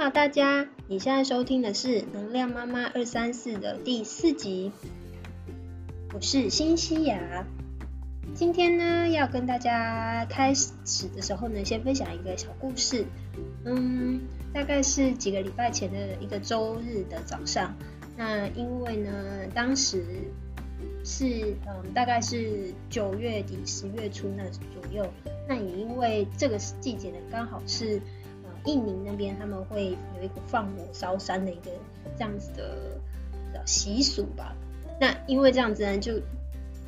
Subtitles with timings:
[0.00, 4.70] 好，大家，你现在收听的是《能量妈妈二三四》的第四集，
[6.14, 7.44] 我是新西亚。
[8.32, 13.06] 今天呢，要跟大家开始的时候呢，先分享一个小故事。
[13.64, 14.20] 嗯，
[14.54, 17.74] 大概是几个礼拜前的一个周日的早上。
[18.16, 19.10] 那因为呢，
[19.52, 20.04] 当时
[21.04, 24.62] 是嗯，大概是九月底十月初那左
[24.92, 25.04] 右。
[25.48, 28.00] 那也因为这个季节呢，刚好是。
[28.64, 31.70] 印尼那边他们会有一个放火烧山的一个
[32.16, 34.54] 这样子的习俗吧。
[35.00, 36.20] 那因为这样子呢，就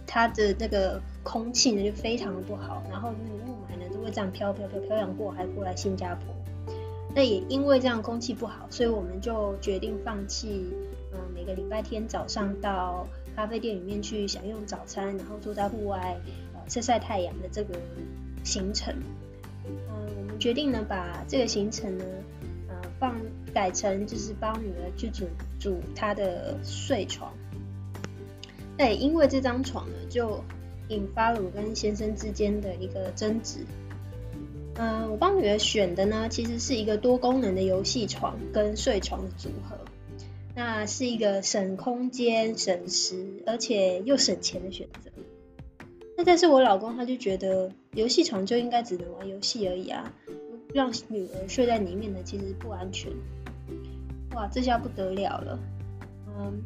[0.07, 6.25] 它的那个空气呢就非常的不好，然后那个雾霾呢都会这样飘飘飘飘扬过海过来新加坡。
[7.15, 10.73] 那也因为这样空气不好，所以我们就决定放弃
[11.13, 16.17] 嗯每个礼拜天早上到咖啡店里面去享用早餐，然后坐在户外
[16.55, 17.75] 呃晒晒太阳的这个
[18.45, 18.95] 行程。
[19.89, 22.05] 嗯，我们决定呢，把这个行程呢，
[22.69, 23.17] 呃，放
[23.53, 25.27] 改成就是帮女儿去煮
[25.59, 27.33] 煮她的睡床。
[28.77, 30.43] 对，因为这张床呢，就
[30.89, 33.59] 引发了我跟先生之间的一个争执。
[34.77, 39.77] 嗯，我帮女儿选的呢，其实是一个多功能的游戏床跟睡床的组合。
[40.55, 45.11] 那是一个省空间、省时，而且又省钱的选择。
[46.25, 50.13] 但是我老公他就觉得游戏床就应该只能玩游戏而已啊，
[50.75, 53.11] 让女儿睡在里面呢其实不安全。
[54.35, 55.59] 哇，这下不得了了。
[56.29, 56.63] 嗯，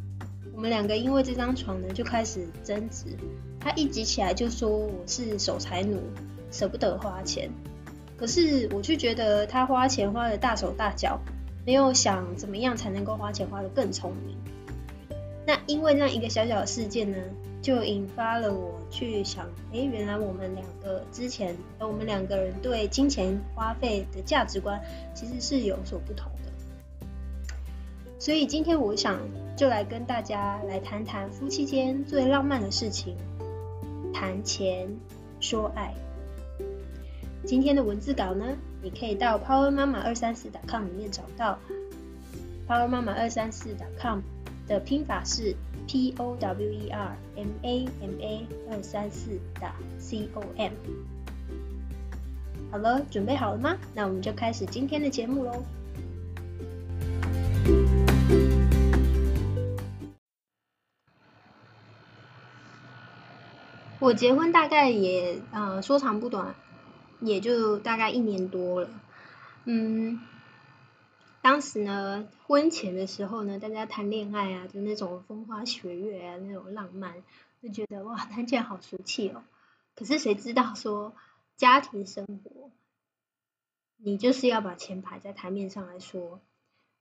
[0.55, 3.06] 我们两个因为这张床呢就开始争执，
[3.60, 5.98] 他一急起来就说我是守财奴，
[6.50, 7.50] 舍不得花钱。
[8.16, 11.19] 可是我却觉得他花钱花的大手大脚，
[11.66, 14.36] 没有想怎么样才能够花钱花的更聪明。
[15.47, 17.19] 那因为那一个小小的事件呢？
[17.64, 24.78] 就引发了我去想，哎，原来我们两个之前，我们两个人对金钱花费的价值观
[25.14, 27.06] 其实是有所不同的。
[28.18, 29.19] 所以今天我想
[29.56, 33.16] 就来跟大家来谈谈夫妻间最浪漫的事情，
[34.12, 34.86] 谈钱
[35.41, 35.94] 说爱。
[37.47, 38.44] 今天的文字稿呢，
[38.82, 41.58] 你可以到 Power 妈妈二三四 .com 里面找到
[42.69, 44.20] ，Power 妈妈二三四 .com
[44.69, 45.56] 的拼法是。
[45.87, 50.72] P o w e r m a m a 二三四打 c o m，
[52.71, 53.77] 好了，准备好了吗？
[53.95, 55.62] 那我们就开始今天的节目喽。
[64.01, 66.55] 我结婚大概也呃说长不短，
[67.21, 68.89] 也就大概一年多了，
[69.65, 70.21] 嗯。
[71.44, 77.22] 当时呢，婚前的时候呢，大家谈恋爱啊，就那种风花雪月啊，那种浪漫，
[77.62, 79.44] 就觉得哇，谈起来好俗气哦。
[79.94, 81.12] 可是谁知道说，
[81.59, 82.71] 家庭生活，
[83.99, 86.41] 你就是要把钱摆在台面上来说。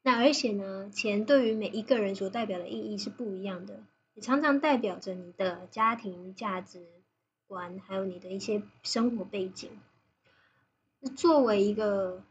[0.01, 3.79] 那而且呢，钱对于每一个人所代表的意义是不一样的，
[4.13, 6.85] 也常常代表着你的家庭价值
[7.47, 9.69] 观，还有你的一些生活背景。
[11.15, 12.21] 作为一个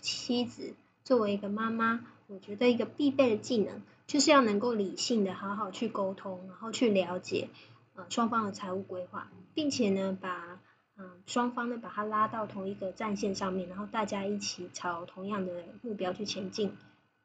[0.00, 0.74] 妻子。
[1.04, 7.50] 作为一个妈妈，我觉得一个必备的技能，就是要能够理性的好好去沟通，然后去了解
[7.94, 10.58] 呃双方的财务规划，并且呢把
[10.96, 16.72] 嗯双方呢把它拉到同一个战线上面，然后大家一起朝同样的目标去前进。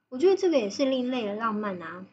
[0.09, 2.06] 我觉得这个也是另类的浪漫啊。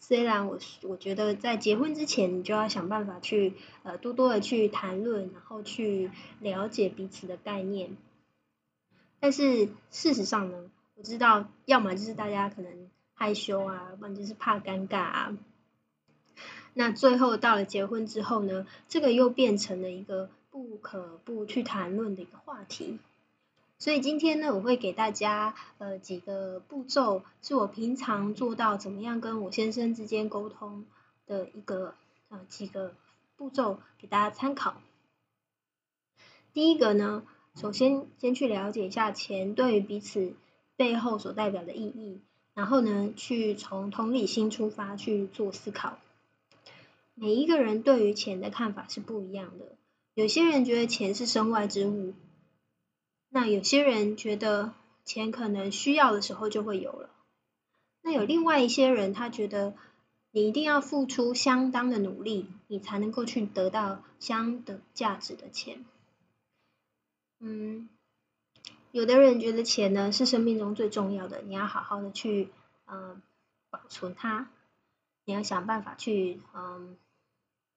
[0.00, 3.52] 虽然我我觉得在结婚之前，你就要想办法去
[3.84, 6.10] 呃多多的去谈论，然后去
[6.40, 7.96] 了解彼此的概念。
[9.22, 15.36] 但是事实上呢，我知道，要么就是大家可能害羞啊，不然就是怕尴尬啊。
[16.72, 22.98] 那最后到了结婚之后呢，这个又变成了一个不可不去谈论的一个话题。
[23.76, 30.86] 所以今天呢，我会给大家呃几个步骤，是我平常做到怎么样跟我先生之间沟通
[31.26, 31.94] 的一个
[32.30, 32.94] 呃几个
[33.36, 34.80] 步骤，给大家参考。
[36.54, 37.22] 第一个呢。
[37.54, 40.34] 首先，先去了解一下钱对于彼此
[40.76, 42.20] 背后所代表的意义，
[42.54, 45.98] 然后呢，去从同理心出发去做思考。
[47.14, 49.76] 每一个人对于钱的看法是不一样的，
[50.14, 52.14] 有些人觉得钱是身外之物，
[53.28, 54.72] 那有些人觉得
[55.04, 57.10] 钱可能需要的时候就会有了，
[58.00, 59.74] 那有另外一些人他觉得
[60.30, 65.84] 你一定要付出相当的努力，你才能够去得到相等价值的钱。
[67.40, 67.88] 嗯，
[68.92, 72.50] 有的人觉得钱呢是生命中最重要的，你要好好的去
[72.86, 73.20] 嗯
[73.70, 74.50] 保存它，
[75.24, 76.96] 你要想办法去嗯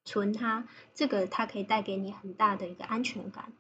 [0.06, 3.54] 存它，这个它可以带给你很大的一个安全感。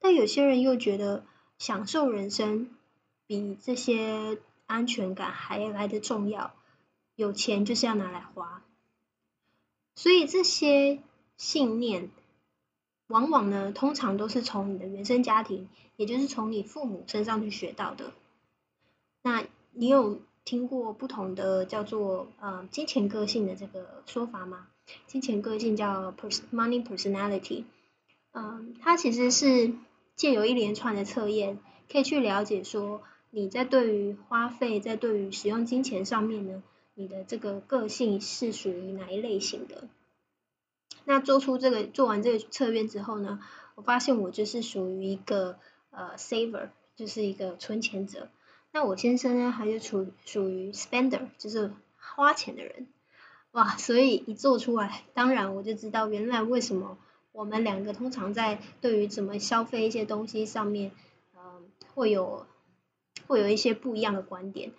[0.00, 1.24] 但有些人又觉得
[1.58, 2.70] 享受人生
[3.26, 6.54] 比这些安全感还来的重要。
[7.14, 8.62] 有钱就是要拿来花，
[9.94, 11.02] 所以这些
[11.36, 12.10] 信念，
[13.12, 18.12] 往往呢，通常都是从你的原生家庭，也就是从你父母身上去学到的。
[19.22, 24.68] 那你有听过不同的叫做呃金钱个性的这个说法吗？
[25.06, 26.12] 金钱个性叫
[26.52, 27.64] money personality，
[28.32, 29.74] 嗯，它其实是
[30.16, 31.58] 借由一连串的测验，
[31.90, 36.62] 可以去了解说你在对于花费，在对于使用金钱上面呢，
[36.94, 39.86] 你的这个个性是属于哪一类型的？
[41.04, 43.40] 那做出这个做完这个测验之后呢，
[43.74, 45.58] 我发现我就是属于一个
[45.90, 48.28] 呃 saver，就是一个存钱者。
[48.72, 52.86] 那我先生呢，还是属属于 spender，就是花钱的人。
[53.50, 56.96] 哇，所以一做出来，当然我就知道原来为什么
[57.32, 60.92] 我们两个通常在对于怎么消费一些东西上面，
[61.36, 62.46] 嗯，会有
[63.26, 64.72] 会有一些不一样的观点。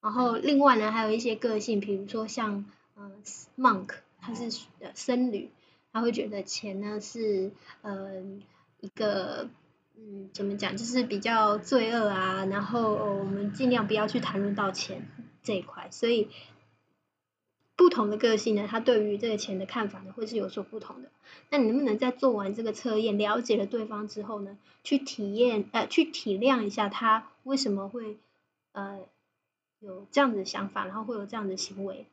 [0.00, 2.64] 然后另外呢，还有一些个性，比如说像
[2.96, 3.22] 嗯
[3.58, 3.88] monk，
[4.30, 4.60] 他是
[4.94, 5.50] 僧侣，
[5.92, 8.42] 他会觉得钱呢是嗯
[8.80, 9.48] 一个
[9.96, 15.06] 嗯怎么讲，就是比较罪恶啊，然后我们尽量不要去谈论到钱
[15.42, 16.28] 这一块，所以。
[17.76, 21.08] 不同的个性呢，他对于这个钱的看法呢，会是有所不同的。
[21.48, 28.18] 那你能不能在做完这个测验，了解了对方之后呢，去体验呃，去体谅一下他为什么会
[28.72, 28.98] 呃
[29.78, 32.04] 有这样子的想法，然后会有这样的行为，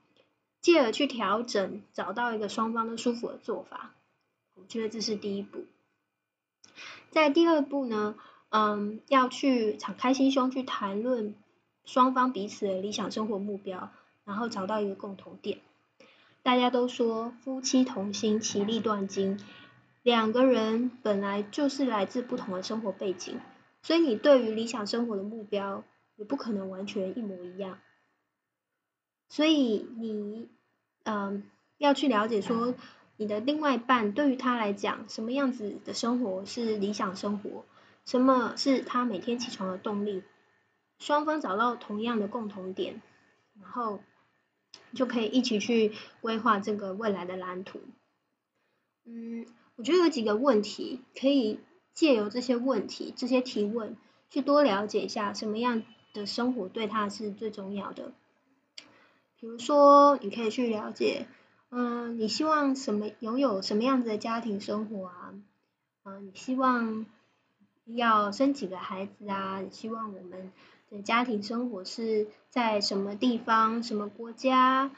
[0.62, 3.94] 继而去调整，找到一个双方都舒服的做法。
[4.56, 5.66] 我觉得这是第一步。
[7.12, 8.16] 在第二步呢，
[8.50, 11.36] 嗯，要去敞开心胸去谈论
[11.86, 13.92] 双方彼此的理想生活目标。
[14.26, 15.60] 然后找到一个共同点，
[16.44, 19.40] 大家都说夫妻同心，其利断金。
[20.04, 23.40] 两个人本来就是来自不同的生活背景，
[23.82, 25.86] 所以你对于理想生活的目标
[26.18, 27.80] 也不可能完全一模一样。
[29.30, 30.48] 所以你
[31.04, 31.44] 嗯
[31.78, 32.76] 要去了解说，
[33.18, 37.66] 你的另外一半对于他来讲，什么样子的生活是理想生活，
[38.06, 40.24] 什么是他每天起床的动力，
[41.00, 43.02] 双方找到同样的共同点，
[43.60, 44.00] 然后。
[44.94, 45.92] 就可以一起去
[46.22, 47.80] 规划这个未来的蓝图。
[49.06, 49.46] 嗯，
[49.76, 51.60] 我觉得有几个问题可以
[51.94, 53.98] 借由这些问题、这些提问，
[54.30, 55.84] 去多了解一下什么样
[56.14, 58.14] 的生活对他是最重要的。
[59.40, 61.28] 比如说，你可以去了解，
[61.70, 65.34] 嗯，你希望什么拥有什么样子的家庭生活啊？
[66.04, 67.06] 嗯，你希望
[67.86, 69.62] 要生几个孩子啊？
[69.62, 70.52] 你希望我们？
[70.90, 74.90] 的家庭生活是在什么地方、什么国家？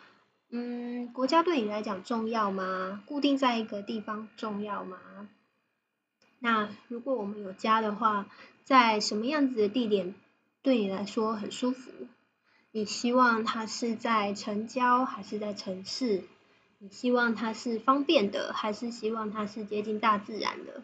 [0.52, 3.02] 嗯，国家对你来讲重要吗？
[3.08, 5.00] 固定在一个地方重要吗？
[6.38, 8.28] 那如果我们有家的话，
[8.64, 10.14] 在什么样子的地点
[10.62, 11.92] 对你来说很舒服？
[12.72, 16.24] 你希望它是在城郊还是在城市？
[16.78, 20.84] 你希望它是方便的，还是希望它是接近大自然的？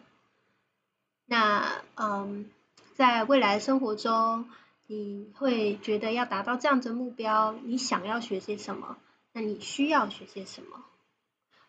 [1.24, 2.50] 那嗯，
[2.94, 4.48] 在未来生活中。
[4.88, 8.96] 你会觉得要达到这样的目标，你想要学些什么？
[9.32, 10.84] 那你需要学些什么？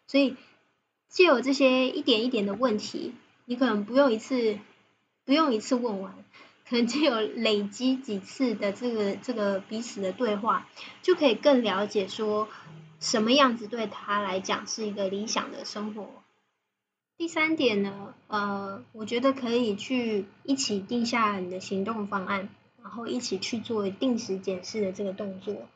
[0.06, 0.36] 所以，
[1.10, 3.16] 就有这些一点一点的问题，
[3.46, 4.60] 你可能不用一次，
[5.26, 6.14] 不用一次问完，
[6.70, 10.68] 可能就有累积几次的这个这个彼此的对话，
[11.02, 12.48] 就可以更了解说
[13.00, 16.08] 什么样子对他来讲是一个理想的生活。
[17.18, 22.50] 第三点呢，呃，我觉得可以去一起定下你的行动方案。
[22.80, 25.68] 然后一起去做定时检视的这个动作，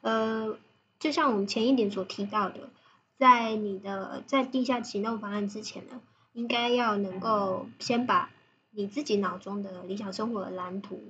[0.00, 0.58] 呃，
[0.98, 2.70] 就像我们前一点所提到的，
[3.18, 6.00] 在你的在定下行动方案之前呢，
[6.32, 8.32] 应该要能够先把
[8.74, 11.00] 你自己脑中的理想生活的蓝图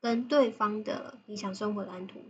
[0.00, 2.20] 跟对方的理想生活蓝图，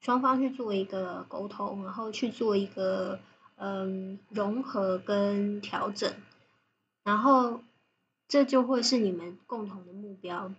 [0.00, 3.18] 双方去做一个沟通，然后去做一个
[3.56, 6.14] 嗯融合跟调整，
[7.02, 7.60] 然后
[8.28, 10.52] 这就会是你们共同的目标。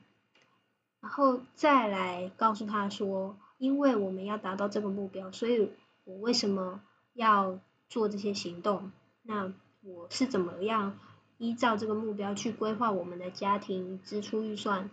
[1.02, 5.72] 然后再来告诉他说，因为我们要达到这个目标，所以
[6.04, 6.82] 我为什么
[7.14, 7.58] 要
[7.88, 8.92] 做这些行动？
[9.22, 11.00] 那我是怎么样
[11.40, 14.92] 依照这个目标去规划我们的家庭支出预算？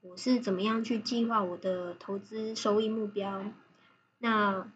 [0.00, 3.44] 我是怎么样去计划我的投资收益目标？
[4.18, 4.70] 那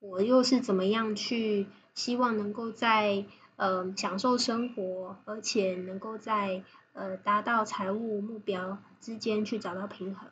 [0.00, 3.24] 我又是怎么样去希望能够在
[3.56, 10.28] 呃享受生活，而且能够在呃，达到财务目标之间去找到平衡，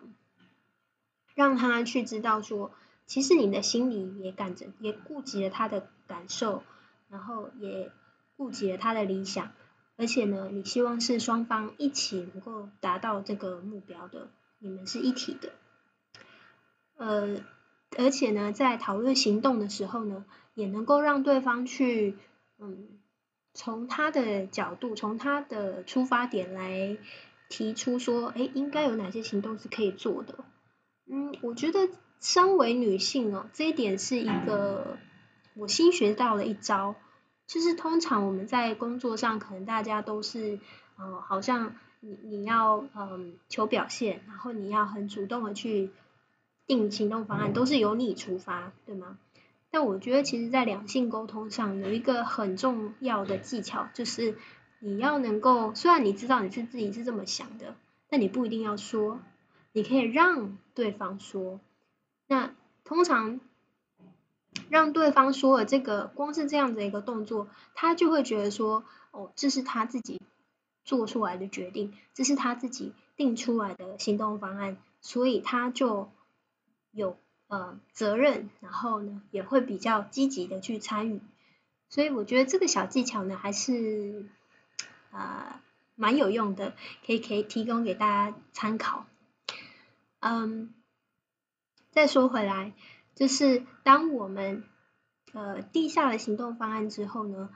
[1.36, 2.72] 让他去知道说，
[3.06, 6.64] 其实你的心里也感着，也顾及了他的感受，
[7.08, 7.92] 然后也
[8.36, 9.52] 顾及了他的理想，
[9.96, 15.52] 而且呢，你希望是双方一起能够达到这个目标的，你们是一体的。
[16.96, 17.40] 呃，
[17.96, 22.16] 而且呢，在讨论行动的时候呢，也能够让对方去，
[22.58, 22.88] 嗯，
[23.54, 26.98] 从他的角度，从他的出发点来
[27.48, 30.44] 提出说，哎，应该有哪些行动是可以做的。
[31.10, 31.88] 嗯，我觉得
[32.20, 34.98] 身为女性哦，这一点是一个
[35.54, 36.96] 我新学到了一招。
[37.46, 40.58] 就是通常我们在工作上，可能大家都是，
[40.98, 45.90] 呃，好像你你要嗯求表现，然后你要很主动的去
[46.66, 49.18] 定行动方案，都是由你出发，对吗？
[49.70, 54.36] 但我觉得其实，在两性沟通上有一个很重要的技巧，就是
[54.80, 57.76] 你要能够，虽然你知道你是自己是这么想的，
[58.08, 59.20] 但你不一定要说，
[59.72, 61.60] 你可以让对方说。
[62.26, 63.40] 那通常。
[64.68, 70.20] 让对方说了这个，光是这样的一个动作，他就会觉得说，哦，这是他自己
[70.84, 76.10] 做出来的决定，这是他自己定出来的行动方案，所以他就
[76.90, 77.16] 有
[77.48, 81.20] 呃责任，然后呢也会比较积极的去参与。
[81.88, 84.26] 所以我觉得这个小技巧呢，还是
[85.12, 85.62] 啊
[85.94, 86.74] 蛮有用的，
[87.06, 89.06] 可以可以提供给大家参考。
[90.20, 90.74] 嗯，
[91.92, 92.72] 再说回来。
[93.16, 94.62] 就是当我们
[95.32, 97.48] 呃定下了行动方案之后呢，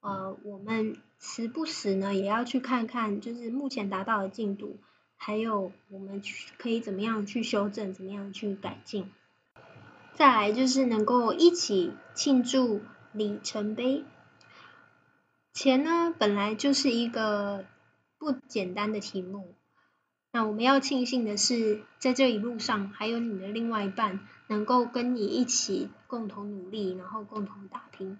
[0.00, 4.80] 呃，我们时不时呢也要去看看，就是目前达到的进度，
[5.16, 9.10] 还有我们去可以怎么样去修正，怎么样去改进。
[10.14, 12.80] 再来就是能够一起庆祝
[13.12, 14.04] 里程碑。
[15.52, 17.64] 钱呢本来就是一个
[18.18, 19.54] 不简单的题目。
[20.36, 28.18] 那我们要庆幸的是，在这一路上还有你的另外一半，能够跟你一起共同努力，然后共同打拼。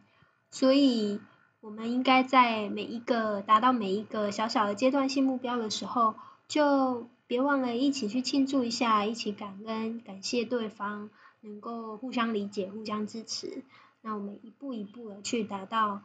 [0.51, 1.21] 所以，
[1.61, 6.15] 我们应该在每一个达到每一个小小的阶段性目标的时候，
[6.49, 11.11] 就别忘了一起去庆祝一下，一起感恩，感谢对方
[11.43, 13.63] 能够互相理解、互相支持。
[14.01, 16.01] 那我们一步一步的去达到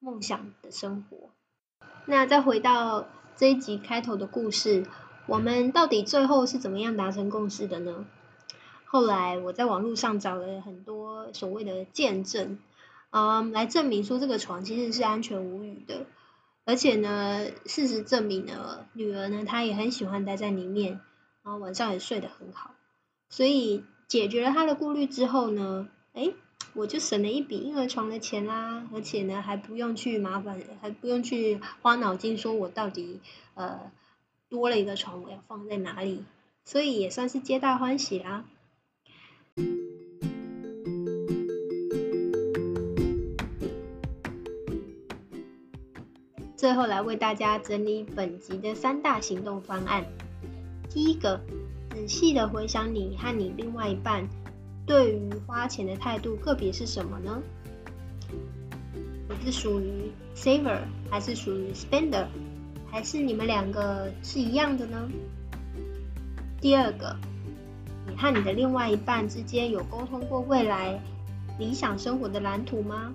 [0.00, 1.30] 梦想的生活。
[2.06, 4.84] 那再回到这一集开头的故事。
[5.28, 8.06] 我们到底最后是怎么样达成共识的呢？
[8.86, 12.58] 后来我在网络上找了很多所谓的见证，
[13.10, 16.06] 嗯，来证明说这个床其实是安全无虞的，
[16.64, 20.98] 而且呢，事实证明呢，女儿呢她也很喜欢待在里面，
[21.42, 22.70] 然后晚上也睡得很好，
[23.28, 26.32] 所以解决了她的顾虑之后呢，哎，
[26.72, 33.20] 我就省了一笔婴儿床的钱啦，而且呢还不用去麻烦，还不用去花脑筋说我到底
[33.52, 33.92] 呃。
[34.48, 36.24] 多了一个床，我要放在哪里？
[36.64, 38.44] 所以也算是皆大欢喜啦。
[46.56, 50.06] 最后来为大家整理本集的三大行动方案。
[50.88, 51.40] 第一个，
[51.90, 54.26] 仔细的回想你和你另外一半
[54.86, 57.42] 对于花钱的态度个别是什么呢？
[59.28, 62.26] 你是属于 saver 还是属于 spender？
[62.90, 65.08] 还是你们两个是一样的呢？
[66.60, 67.14] 第二个，
[68.06, 70.98] 你和你的另外一半之间有沟通过未来
[71.58, 73.14] 理想生活的蓝图吗？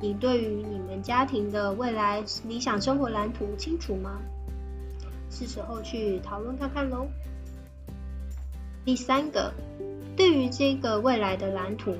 [0.00, 4.20] 你对于你们家庭的未来理想生活蓝图清楚吗？
[5.30, 7.06] 是时候去讨论看看喽。
[8.84, 9.52] 第三个，
[10.16, 11.94] 对于这个未来的蓝图，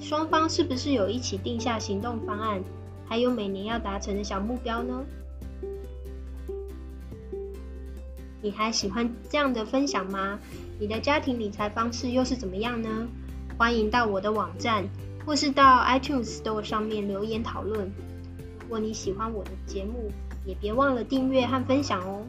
[0.00, 2.62] 双方是不是有一起定下行动方案，
[3.06, 5.04] 还有每年要达成的小目标呢？
[8.46, 10.38] 你还喜欢这样的分享吗？
[10.78, 13.08] 你的家庭理财方式又是怎么样呢？
[13.58, 14.88] 欢迎到我的网站
[15.24, 17.90] 或是到 iTunes Store 上面留言讨论。
[18.60, 20.12] 如果你喜欢我的节目，
[20.44, 22.22] 也别忘了订阅和分享哦。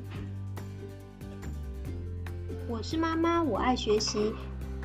[2.67, 4.33] 我是妈妈，我爱学习，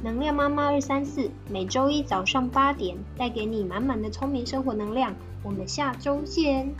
[0.03, 5.15] 能量妈妈二三四，每周一早上八点带给你满满的聪明生活能量。
[5.43, 6.75] 我们下周见。